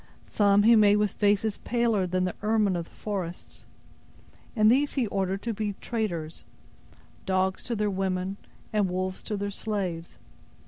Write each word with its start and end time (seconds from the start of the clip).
Some 0.25 0.63
He 0.63 0.75
made 0.75 0.95
with 0.95 1.11
faces 1.11 1.59
paler 1.59 2.07
than 2.07 2.23
the 2.23 2.33
ermine 2.41 2.75
of 2.75 2.85
the 2.85 2.95
forests; 2.95 3.67
and 4.55 4.71
these 4.71 4.95
He 4.95 5.05
ordered 5.05 5.43
to 5.43 5.53
be 5.53 5.73
traders; 5.79 6.43
dogs 7.27 7.63
to 7.65 7.75
their 7.75 7.91
women, 7.91 8.37
and 8.73 8.89
wolves 8.89 9.21
to 9.21 9.37
their 9.37 9.51
slaves. 9.51 10.17